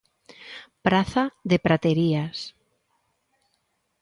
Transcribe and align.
Praza 0.85 1.23
de 1.49 1.57
Praterías. 1.65 2.37